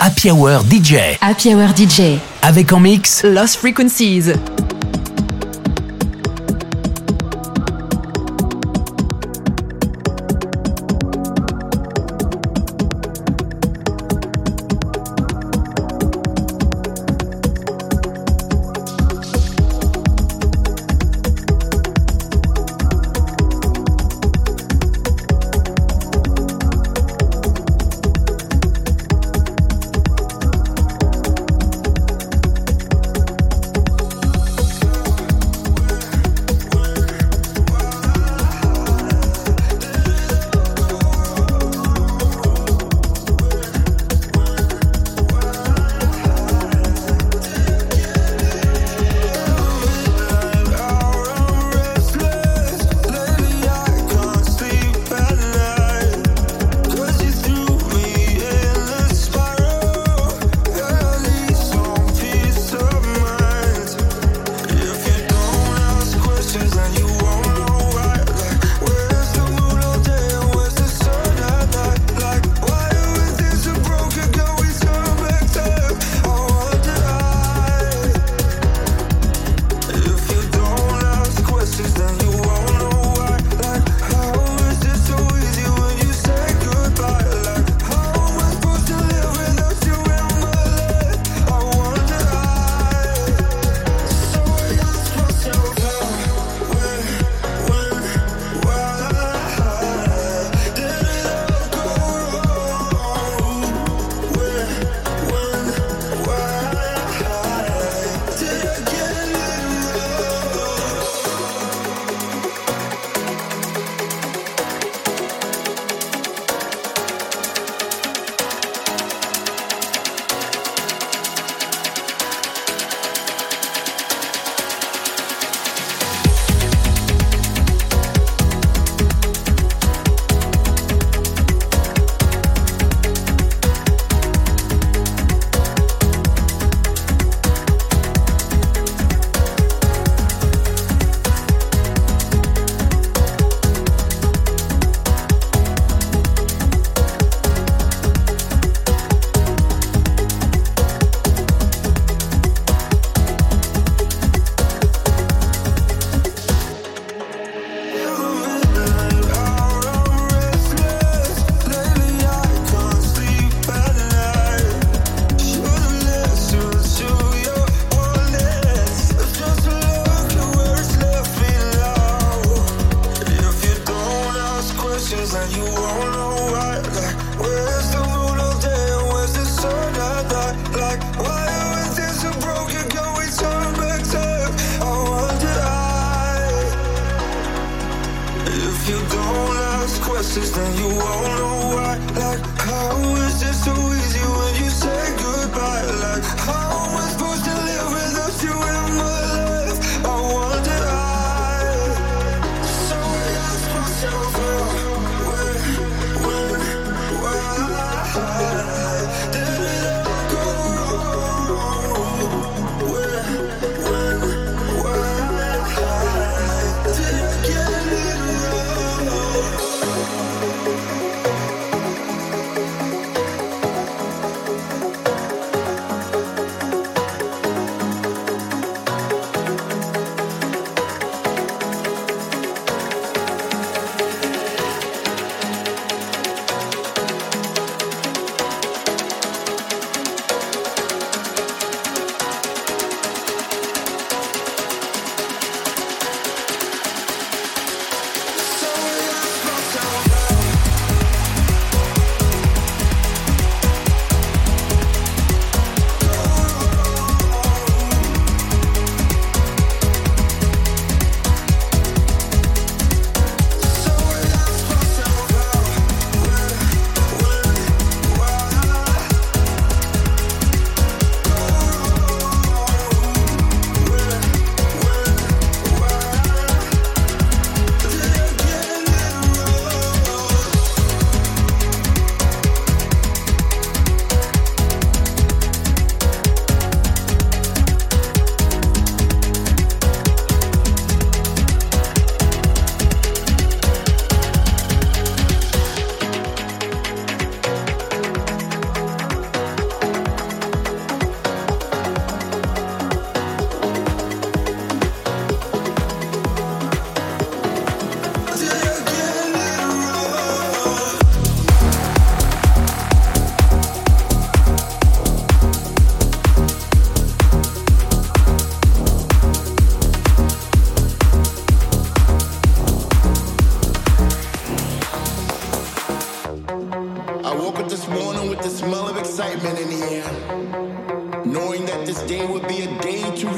Happy 0.00 0.30
Hour 0.30 0.62
DJ. 0.70 1.16
Happy 1.20 1.54
Hour 1.54 1.70
DJ. 1.76 2.18
Avec 2.42 2.72
en 2.72 2.80
mix 2.80 3.22
Lost 3.24 3.56
Frequencies. 3.56 4.32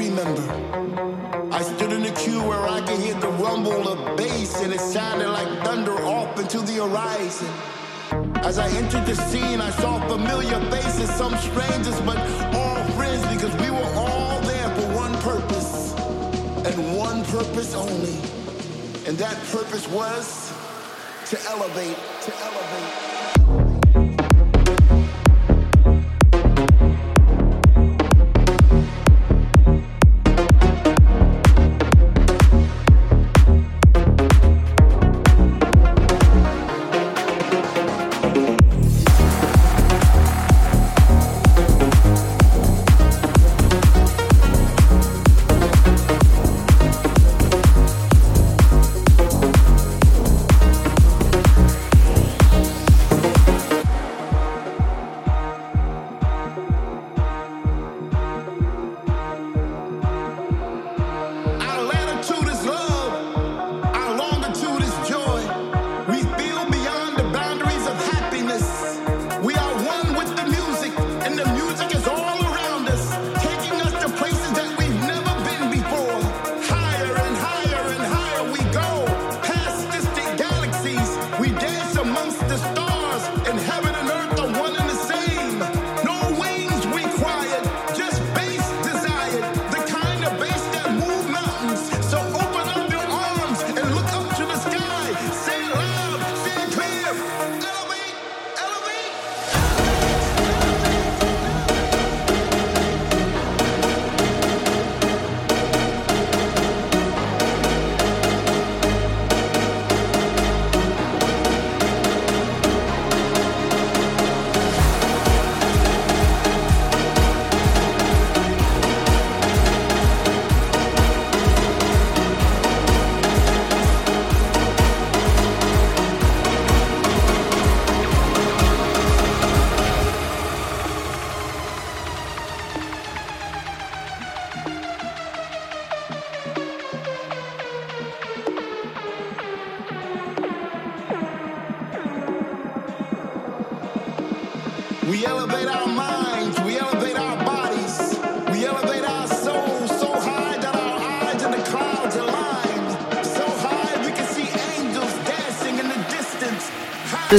Remember. 0.09 1.49
I 1.51 1.61
stood 1.61 1.91
in 1.91 2.03
the 2.03 2.11
queue 2.11 2.41
where 2.41 2.67
I 2.67 2.81
could 2.81 2.99
hear 2.99 3.15
the 3.15 3.29
rumble 3.29 3.87
of 3.87 4.17
bass, 4.17 4.61
and 4.61 4.73
it 4.73 4.79
sounded 4.79 5.29
like 5.29 5.47
thunder 5.63 5.93
off 6.03 6.39
into 6.39 6.59
the 6.59 6.75
horizon. 6.83 7.49
As 8.43 8.57
I 8.57 8.69
entered 8.77 9.05
the 9.05 9.15
scene, 9.15 9.61
I 9.61 9.69
saw 9.71 9.99
familiar 10.07 10.59
faces, 10.71 11.09
some 11.15 11.35
strangers, 11.37 11.99
but 12.01 12.17
all 12.55 12.83
friends, 12.97 13.21
because 13.33 13.55
we 13.61 13.69
were 13.69 13.91
all 13.95 14.41
there 14.41 14.69
for 14.75 14.87
one 14.95 15.13
purpose, 15.21 15.93
and 16.65 16.97
one 16.97 17.23
purpose 17.25 17.75
only. 17.75 18.17
And 19.07 19.17
that 19.17 19.37
purpose 19.51 19.87
was 19.89 20.53
to 21.29 21.37
elevate, 21.49 21.97
to 22.25 22.31
elevate. 22.47 23.08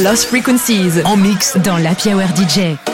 Lost 0.02 0.28
Frequencies 0.28 1.02
en 1.04 1.16
mix 1.16 1.56
dans 1.58 1.76
la 1.76 1.90
Hour 1.90 2.28
DJ. 2.34 2.89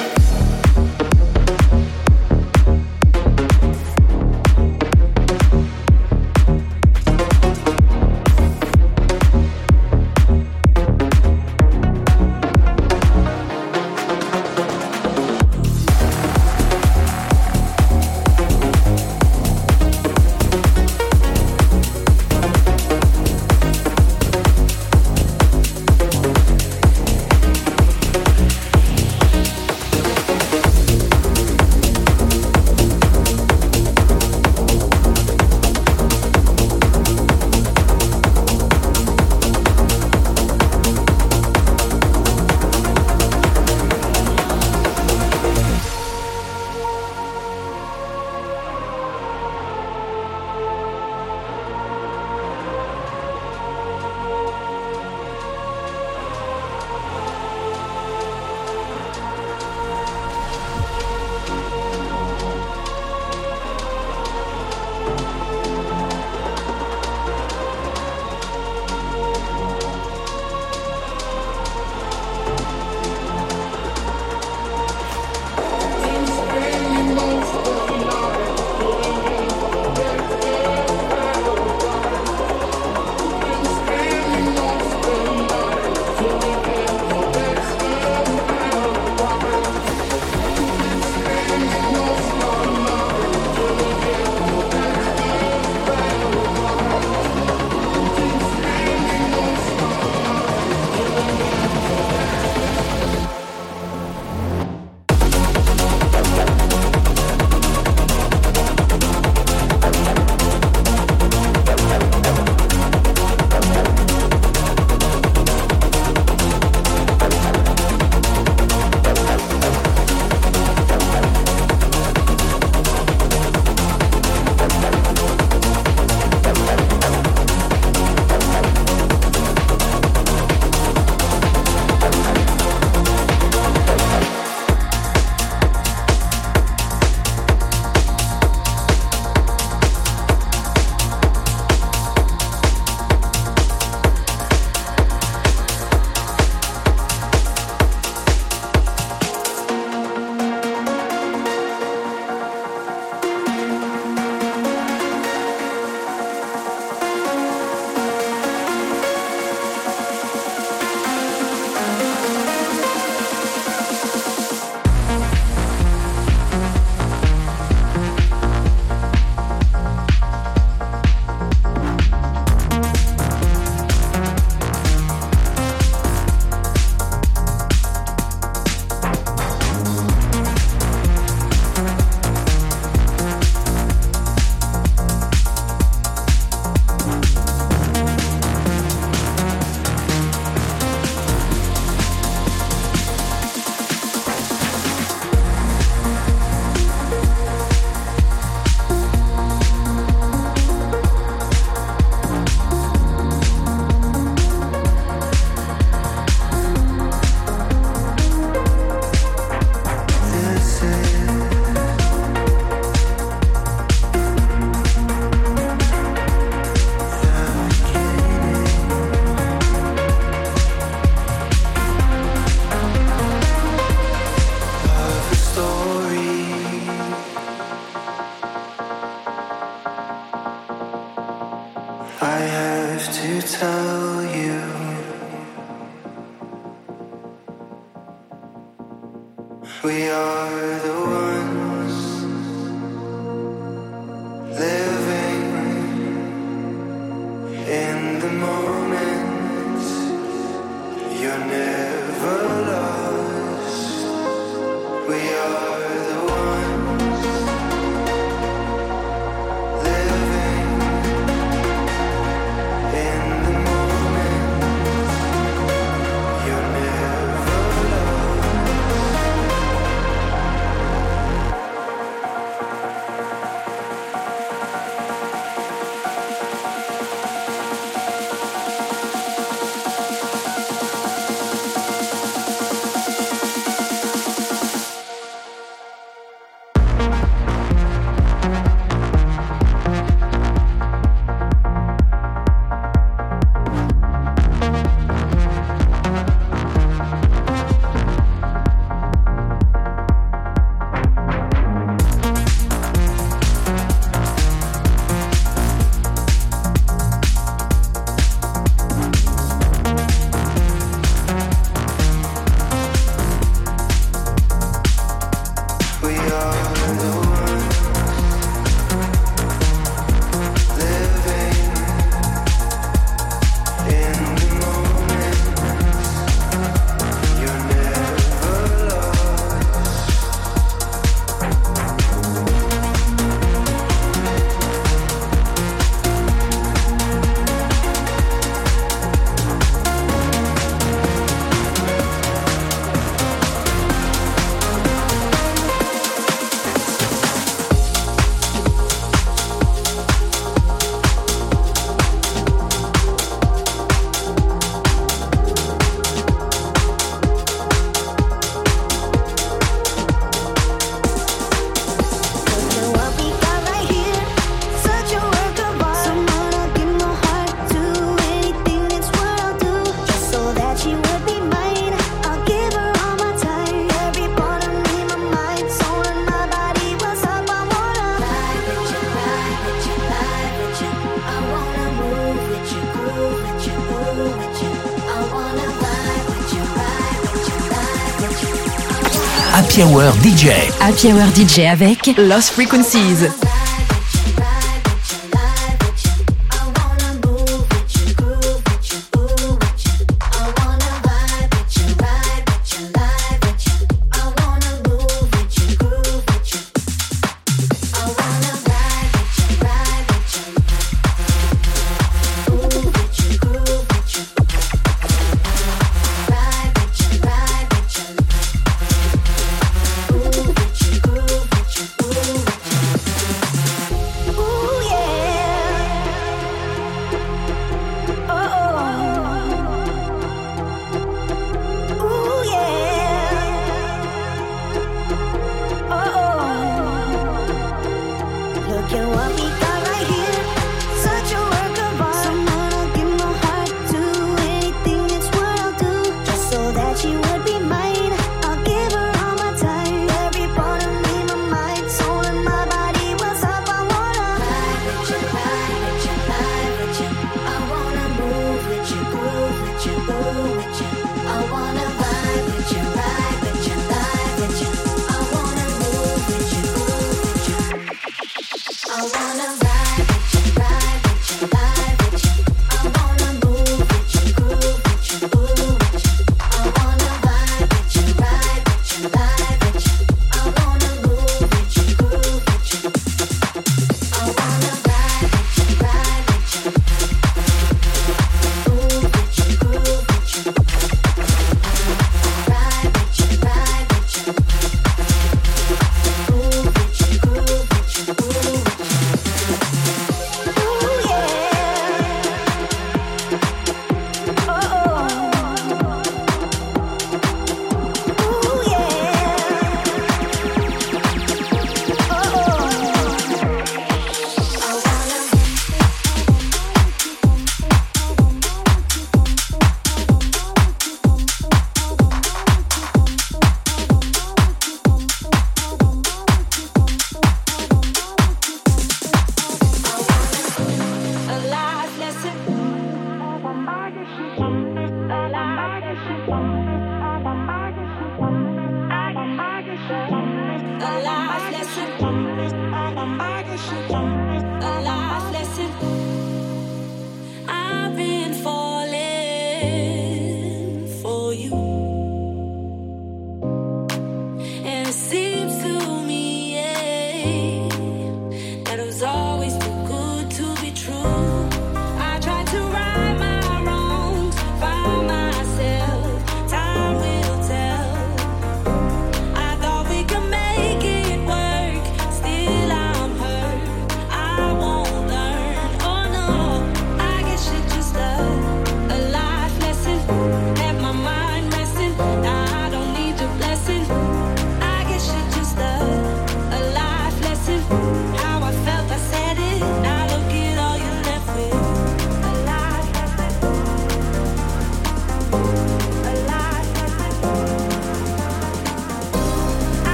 Hour 389.86 390.12
DJ. 390.22 390.50
Happy 390.80 391.12
Hour 391.12 391.28
DJ 391.36 391.60
avec 391.60 392.16
Lost 392.18 392.50
Frequencies. 392.50 393.45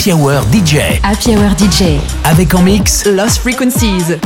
Happy 0.00 0.14
Hour 0.14 0.40
DJ. 0.50 0.98
Happy 1.02 1.36
Hour 1.36 1.50
DJ. 1.58 2.00
Avec 2.24 2.54
en 2.54 2.62
mix 2.62 3.04
Lost 3.04 3.36
Frequencies. 3.42 4.16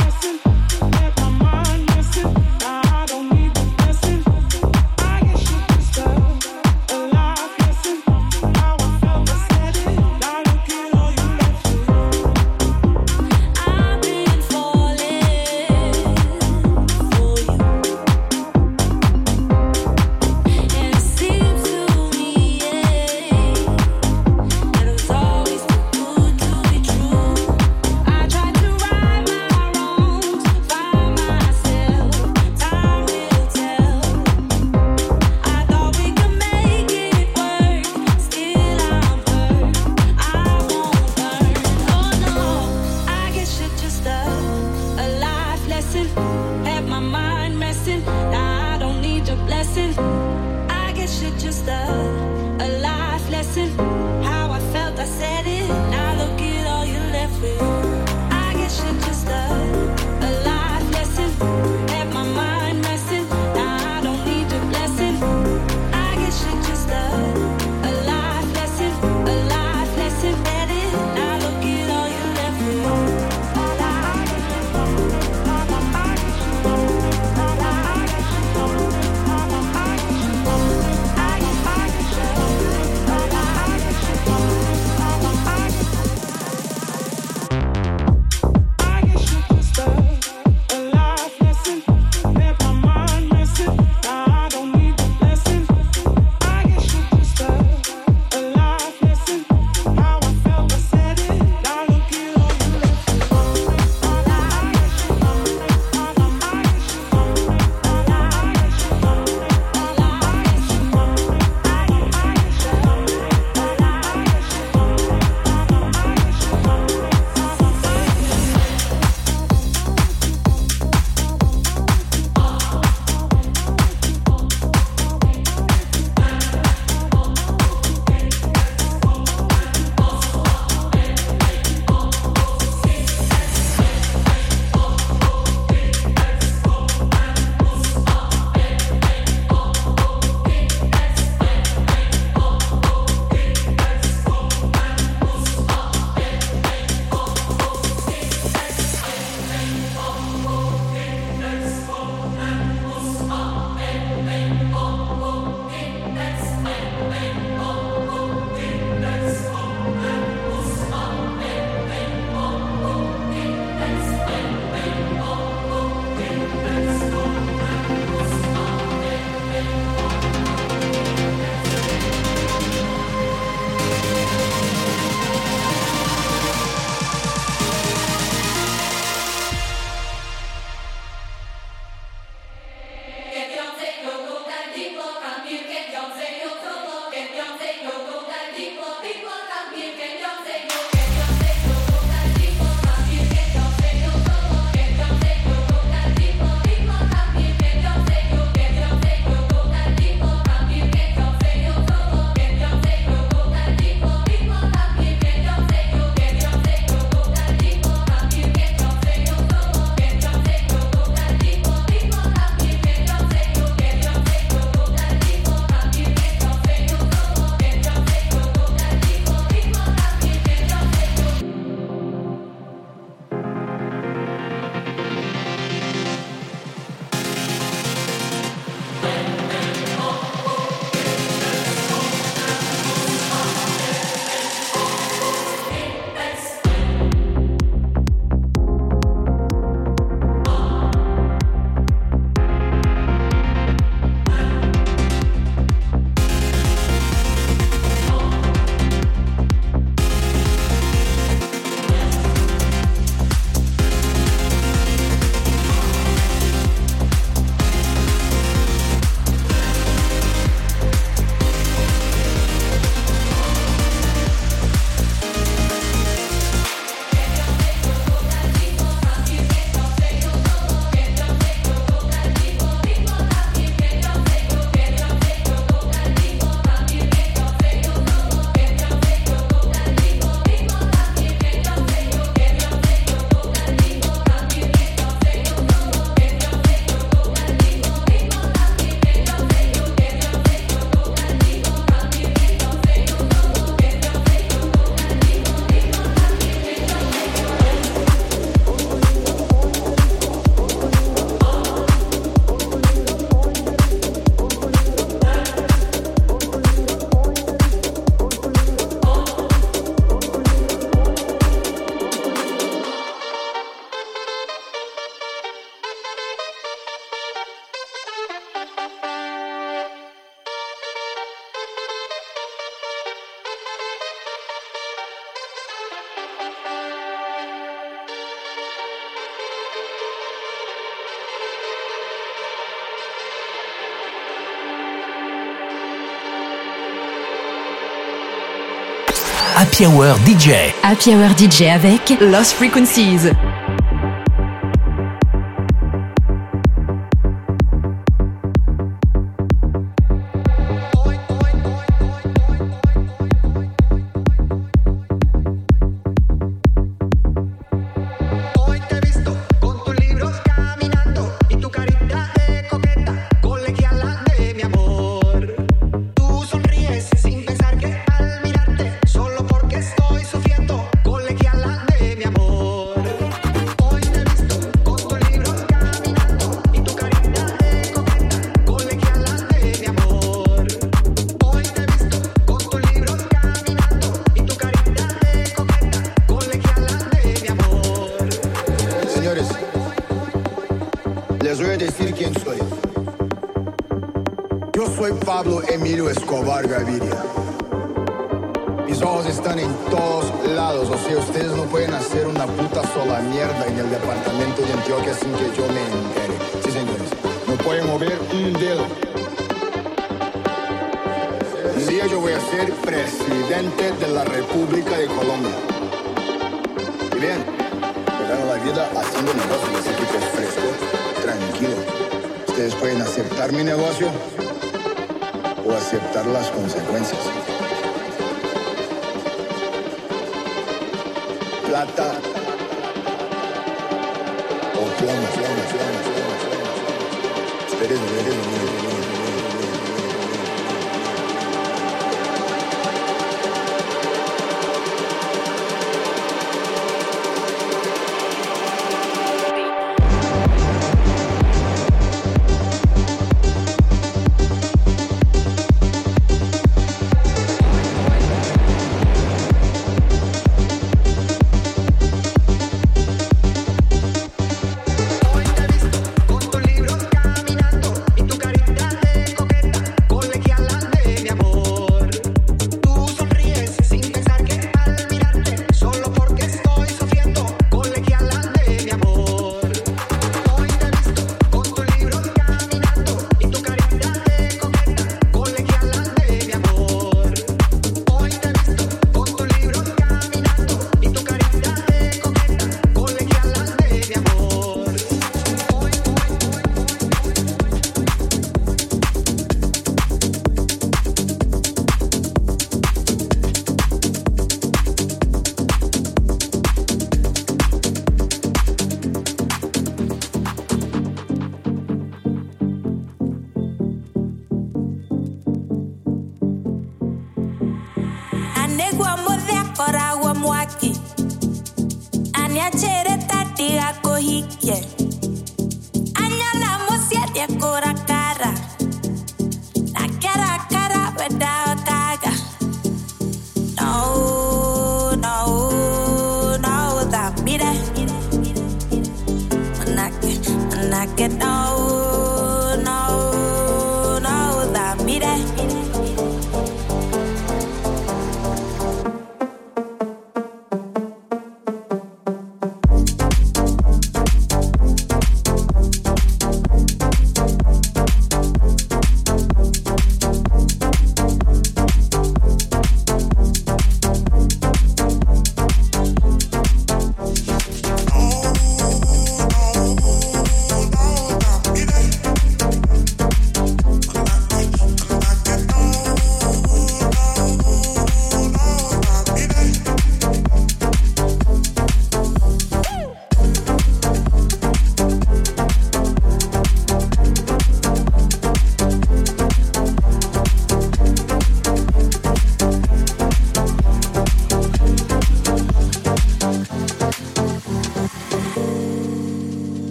Happy 339.75 339.87
Hour 339.87 340.15
DJ. 340.25 340.73
Happy 340.83 341.13
Hour 341.13 341.37
DJ 341.37 341.63
avec 341.63 342.17
Lost 342.21 342.53
Frequencies. 342.53 343.29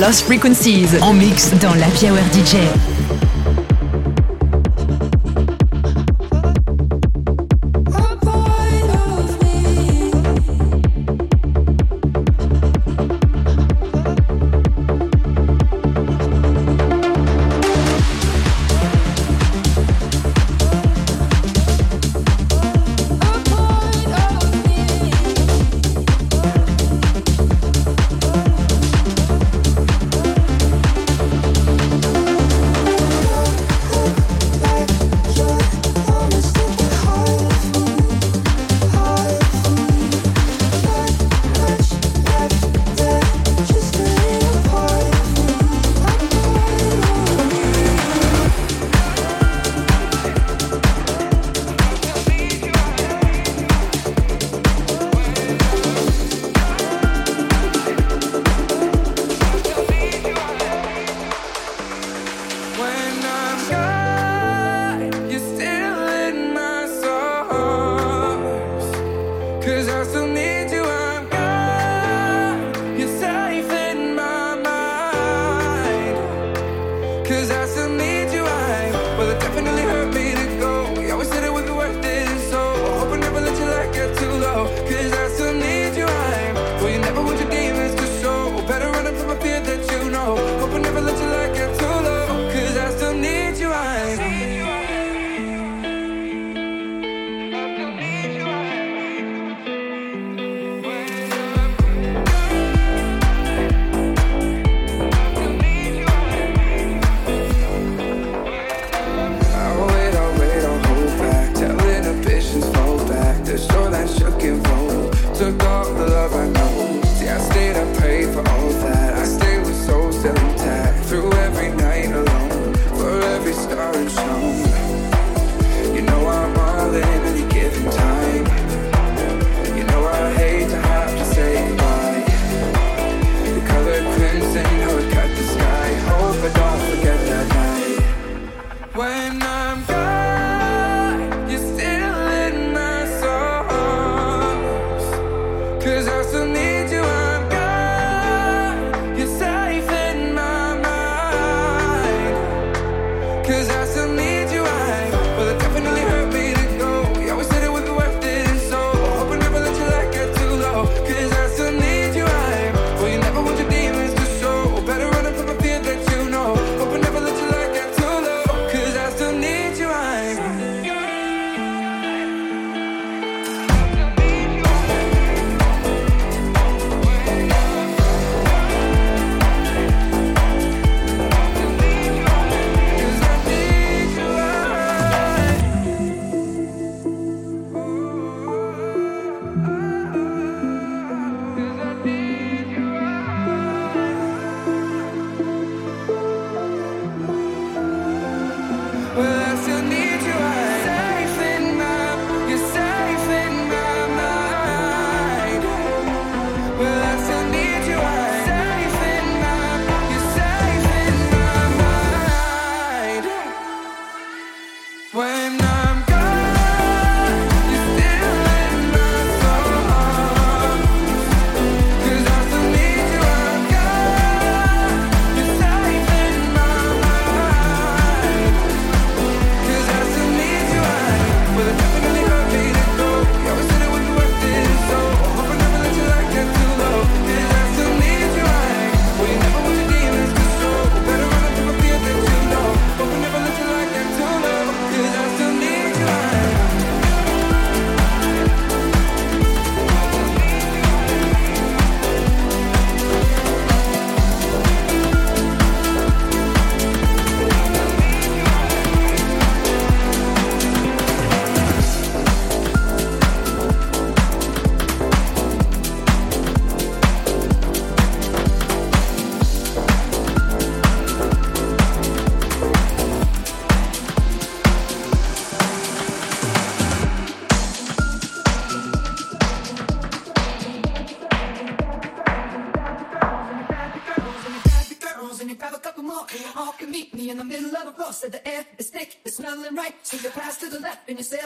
Lost 0.00 0.26
Frequencies 0.26 0.88
en 1.02 1.12
mix 1.12 1.50
dans 1.60 1.74
la 1.74 1.86
Hour 1.86 2.18
DJ. 2.32 2.93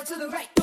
to 0.05 0.15
the 0.17 0.29
right. 0.29 0.58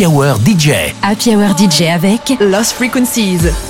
Happy 0.00 0.06
Hour 0.06 0.38
DJ. 0.38 0.94
DJ 1.58 1.82
avec 1.82 2.32
Lost 2.40 2.72
Frequencies. 2.72 3.69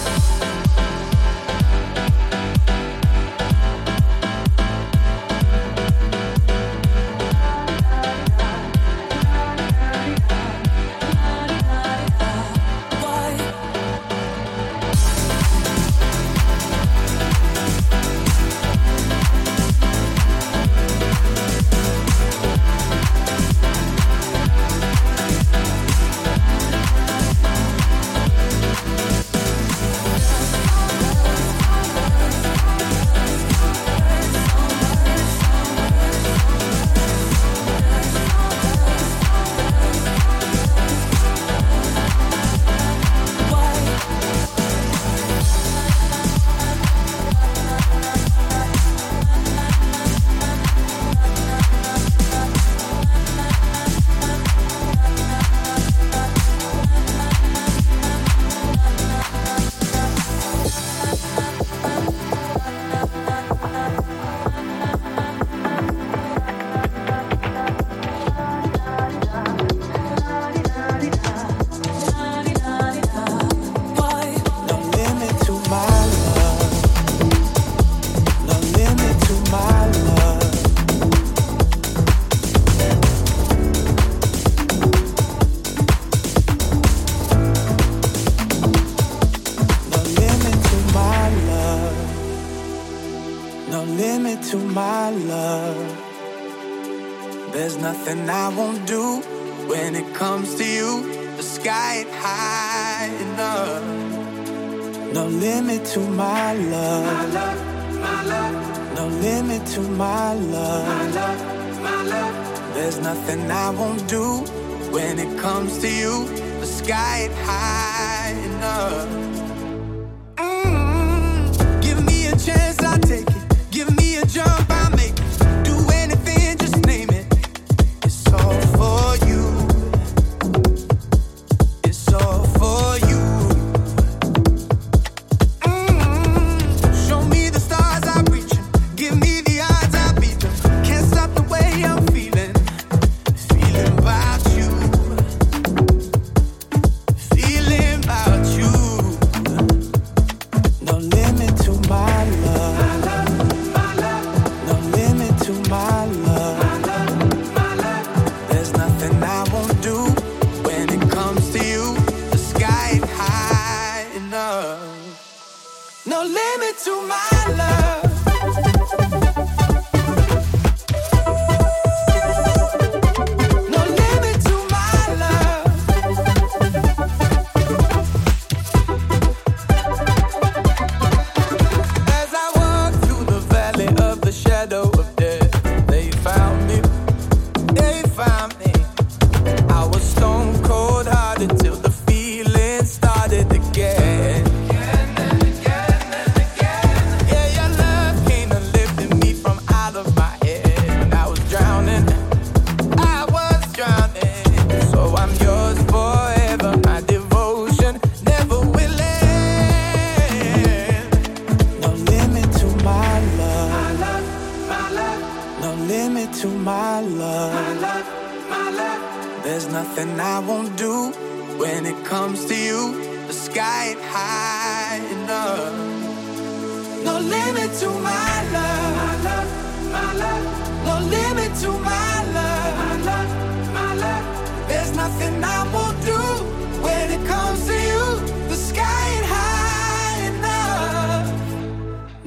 comes 115.70 115.82
to 115.82 115.88
you, 115.88 116.24
the 116.58 116.66
sky 116.66 117.28
is 117.30 117.38
high. 117.46 117.69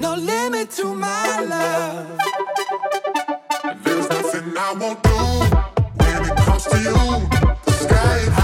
no 0.03 0.15
limit 0.15 0.69
to 0.69 0.93
my 0.93 1.39
love. 1.53 2.19
There's 3.85 4.09
nothing 4.09 4.53
I 4.57 4.73
won't 4.81 5.01
do 5.01 5.17
when 6.03 6.25
it 6.29 6.37
comes 6.43 6.65
to 6.65 6.77
you. 6.77 6.99
The 7.63 7.71
sky 7.71 8.42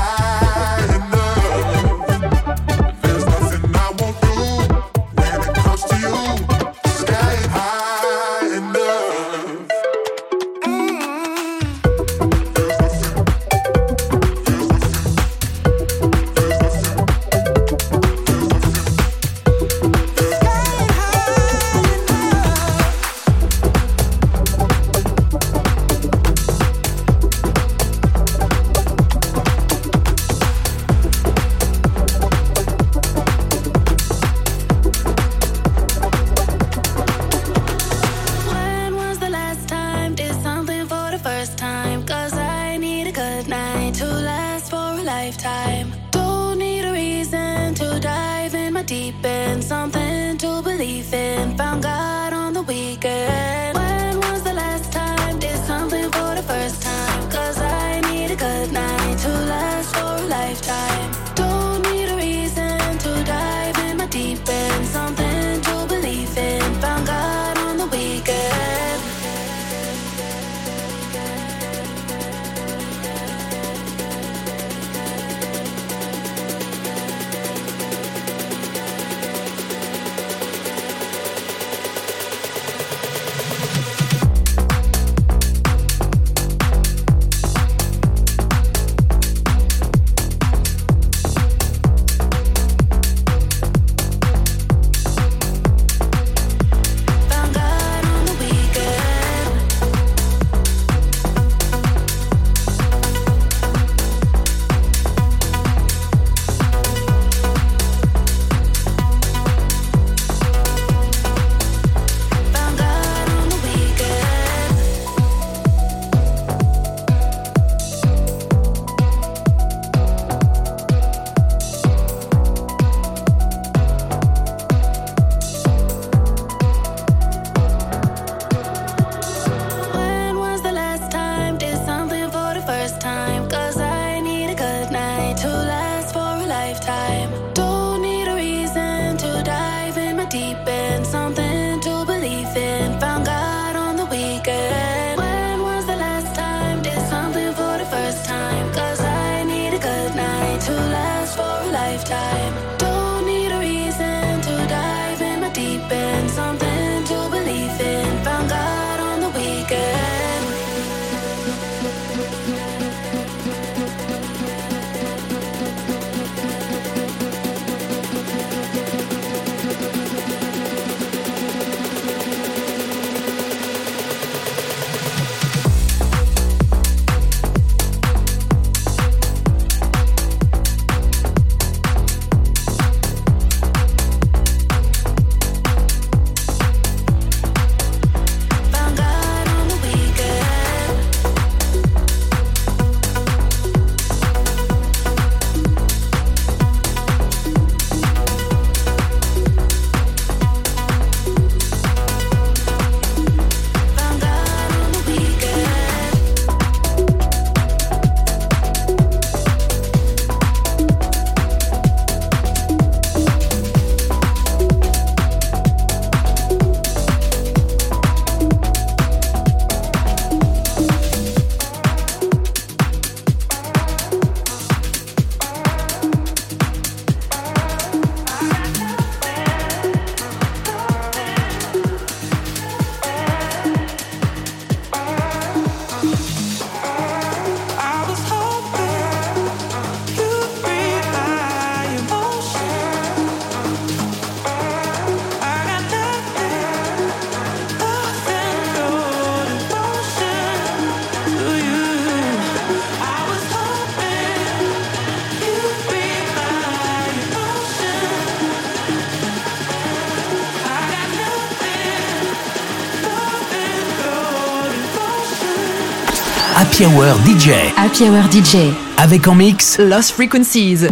Happy 266.80 266.96
Hour 266.96 267.14
DJ. 267.26 267.50
Happy 267.76 268.10
Hour 268.10 268.24
DJ. 268.32 268.72
Avec 268.96 269.28
en 269.28 269.36
mix 269.36 269.78
Lost 269.80 270.12
Frequencies. 270.12 270.88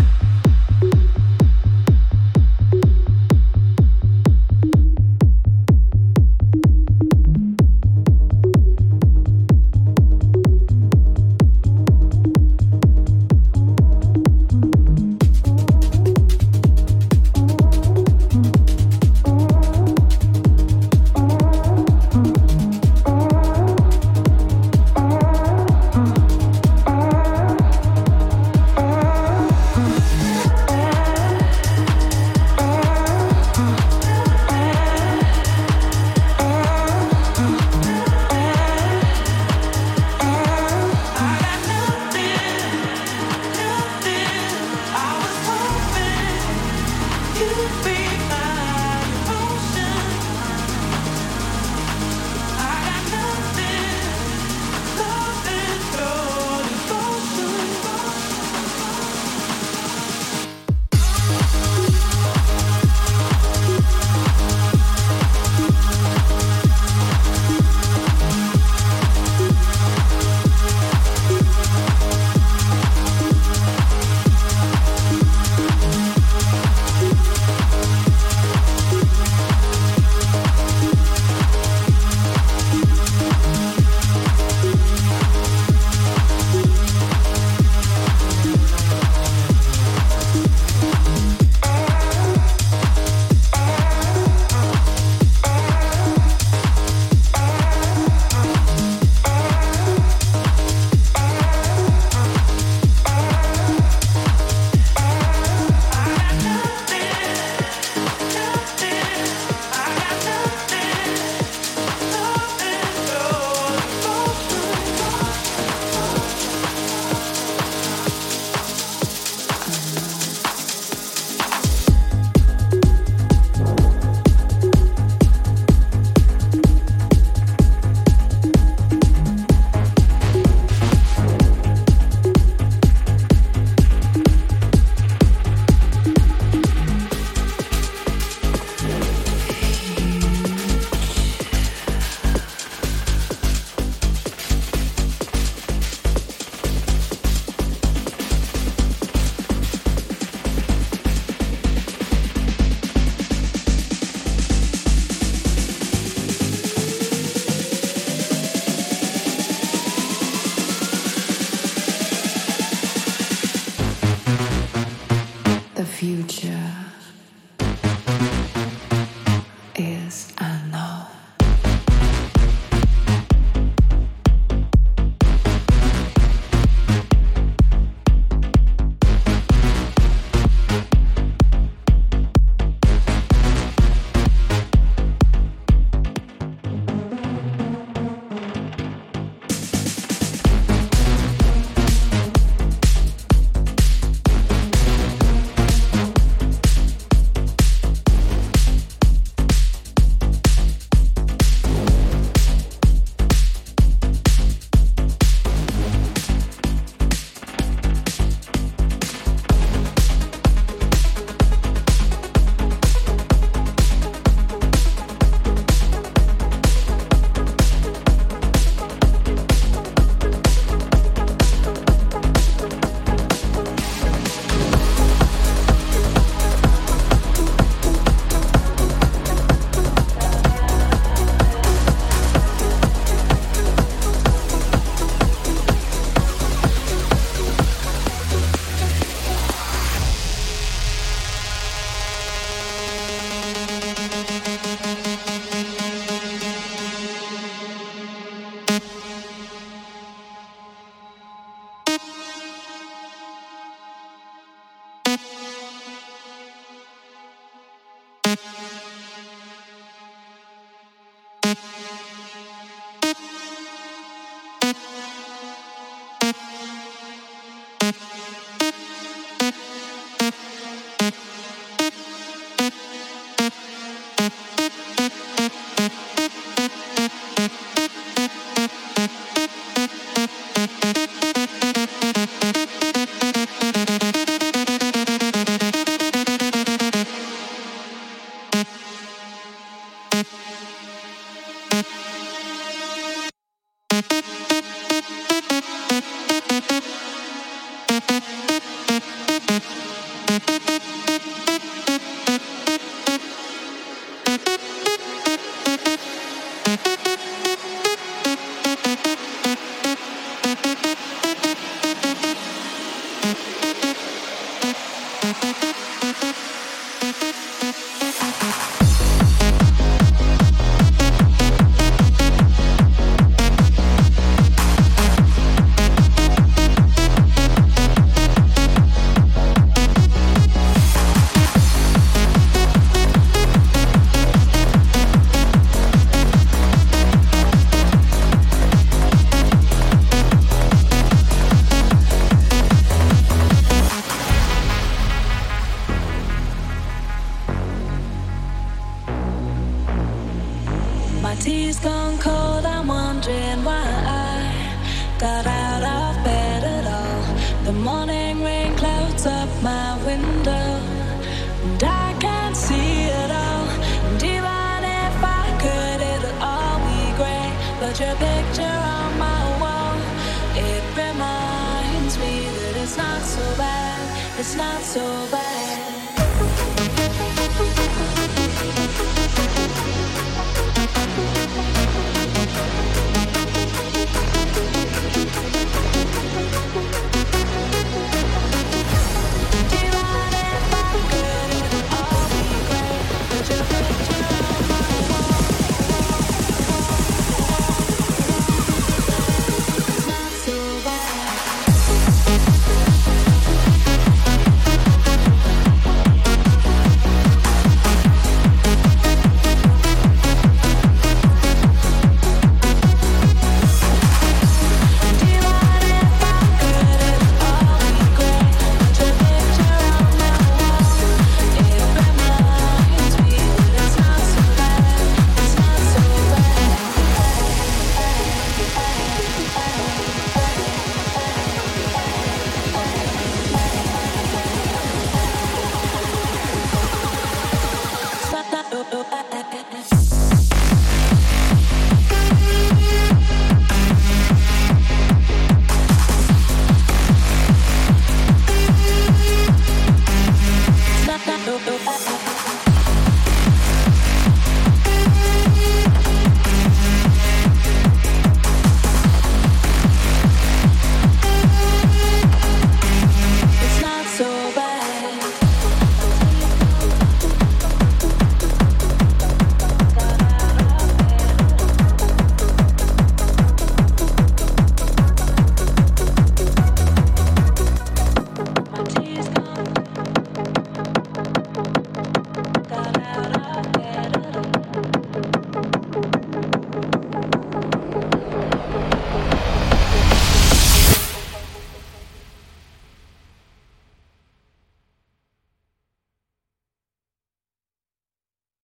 future. 165.87 166.87